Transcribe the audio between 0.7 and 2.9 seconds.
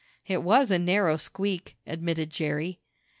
a narrow squeak," admitted Jerry.